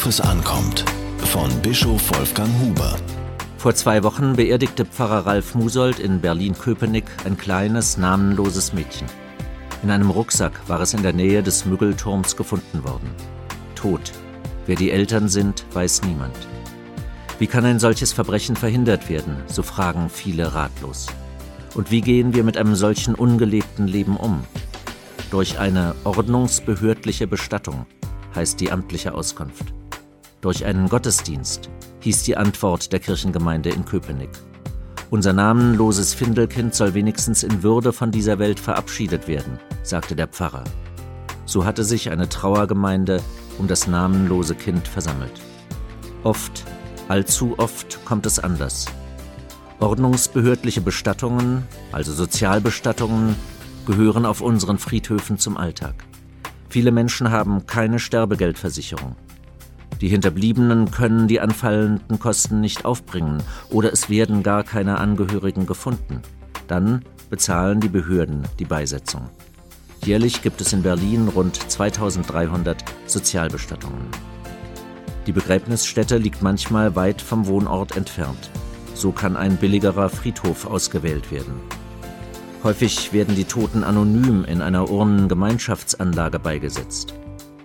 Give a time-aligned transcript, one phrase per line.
[0.00, 0.82] Worauf es ankommt.
[1.18, 2.96] Von Bischof Wolfgang Huber.
[3.58, 9.06] Vor zwei Wochen beerdigte Pfarrer Ralf Musold in Berlin-Köpenick ein kleines, namenloses Mädchen.
[9.82, 13.10] In einem Rucksack war es in der Nähe des Müggelturms gefunden worden.
[13.74, 14.00] Tot.
[14.64, 16.48] Wer die Eltern sind, weiß niemand.
[17.38, 21.08] Wie kann ein solches Verbrechen verhindert werden, so fragen viele ratlos.
[21.74, 24.44] Und wie gehen wir mit einem solchen ungelebten Leben um?
[25.30, 27.84] Durch eine ordnungsbehördliche Bestattung,
[28.34, 29.74] heißt die amtliche Auskunft.
[30.40, 34.30] Durch einen Gottesdienst, hieß die Antwort der Kirchengemeinde in Köpenick.
[35.10, 40.64] Unser namenloses Findelkind soll wenigstens in Würde von dieser Welt verabschiedet werden, sagte der Pfarrer.
[41.46, 43.22] So hatte sich eine Trauergemeinde
[43.58, 45.32] um das namenlose Kind versammelt.
[46.22, 46.64] Oft
[47.10, 48.86] Allzu oft kommt es anders.
[49.80, 53.34] Ordnungsbehördliche Bestattungen, also Sozialbestattungen,
[53.84, 56.04] gehören auf unseren Friedhöfen zum Alltag.
[56.68, 59.16] Viele Menschen haben keine Sterbegeldversicherung.
[60.00, 66.22] Die Hinterbliebenen können die anfallenden Kosten nicht aufbringen oder es werden gar keine Angehörigen gefunden.
[66.68, 69.28] Dann bezahlen die Behörden die Beisetzung.
[70.04, 74.06] Jährlich gibt es in Berlin rund 2300 Sozialbestattungen.
[75.26, 78.50] Die Begräbnisstätte liegt manchmal weit vom Wohnort entfernt.
[78.94, 81.54] So kann ein billigerer Friedhof ausgewählt werden.
[82.64, 87.14] Häufig werden die Toten anonym in einer Urnengemeinschaftsanlage beigesetzt.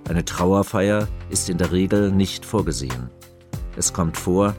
[0.07, 3.09] Eine Trauerfeier ist in der Regel nicht vorgesehen.
[3.75, 4.55] Es kommt vor,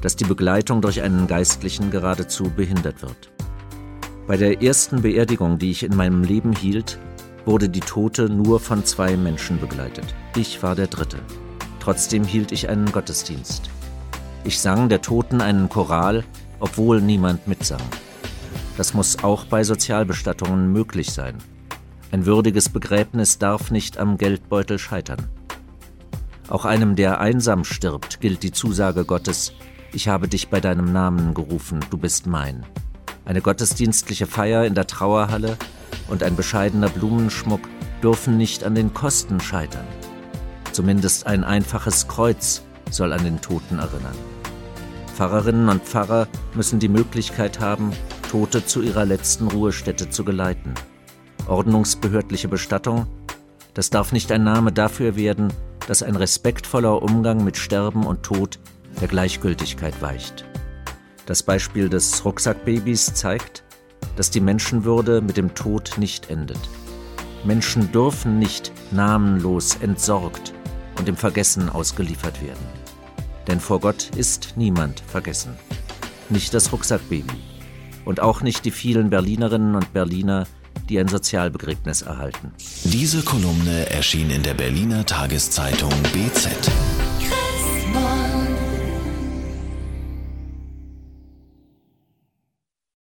[0.00, 3.30] dass die Begleitung durch einen Geistlichen geradezu behindert wird.
[4.28, 7.00] Bei der ersten Beerdigung, die ich in meinem Leben hielt,
[7.44, 10.14] wurde die Tote nur von zwei Menschen begleitet.
[10.36, 11.18] Ich war der Dritte.
[11.80, 13.70] Trotzdem hielt ich einen Gottesdienst.
[14.44, 16.24] Ich sang der Toten einen Choral,
[16.60, 17.82] obwohl niemand mitsang.
[18.76, 21.38] Das muss auch bei Sozialbestattungen möglich sein.
[22.12, 25.28] Ein würdiges Begräbnis darf nicht am Geldbeutel scheitern.
[26.48, 29.52] Auch einem, der einsam stirbt, gilt die Zusage Gottes,
[29.92, 32.64] ich habe dich bei deinem Namen gerufen, du bist mein.
[33.24, 35.56] Eine gottesdienstliche Feier in der Trauerhalle
[36.08, 37.62] und ein bescheidener Blumenschmuck
[38.02, 39.86] dürfen nicht an den Kosten scheitern.
[40.70, 44.14] Zumindest ein einfaches Kreuz soll an den Toten erinnern.
[45.14, 47.90] Pfarrerinnen und Pfarrer müssen die Möglichkeit haben,
[48.30, 50.74] Tote zu ihrer letzten Ruhestätte zu geleiten.
[51.48, 53.06] Ordnungsbehördliche Bestattung,
[53.74, 55.52] das darf nicht ein Name dafür werden,
[55.86, 58.58] dass ein respektvoller Umgang mit Sterben und Tod
[59.00, 60.44] der Gleichgültigkeit weicht.
[61.26, 63.64] Das Beispiel des Rucksackbabys zeigt,
[64.16, 66.60] dass die Menschenwürde mit dem Tod nicht endet.
[67.44, 70.52] Menschen dürfen nicht namenlos entsorgt
[70.98, 72.66] und im Vergessen ausgeliefert werden.
[73.46, 75.54] Denn vor Gott ist niemand vergessen.
[76.28, 77.24] Nicht das Rucksackbaby.
[78.04, 80.46] Und auch nicht die vielen Berlinerinnen und Berliner,
[80.88, 82.52] die ein Sozialbegräbnis erhalten.
[82.84, 86.70] Diese Kolumne erschien in der Berliner Tageszeitung BZ.